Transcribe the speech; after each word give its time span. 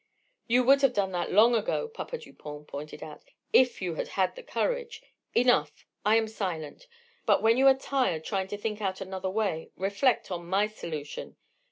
"You 0.47 0.63
would 0.63 0.81
have 0.81 0.93
done 0.95 1.11
that 1.11 1.31
long 1.31 1.53
ago," 1.53 1.87
Papa 1.87 2.17
Dupont 2.17 2.67
pointed 2.67 3.03
out, 3.03 3.23
"if 3.53 3.83
you 3.83 3.93
had 3.93 4.07
had 4.07 4.35
the 4.35 4.41
courage. 4.41 5.03
Enough! 5.35 5.85
I 6.03 6.15
am 6.15 6.27
silent. 6.27 6.87
But 7.27 7.43
when 7.43 7.55
you 7.55 7.67
are 7.67 7.75
tired 7.75 8.23
trying 8.25 8.47
to 8.47 8.57
think 8.57 8.81
out 8.81 8.99
another 8.99 9.29
way, 9.29 9.69
reflect 9.75 10.31
on 10.31 10.47
my 10.47 10.65
solution. 10.65 11.35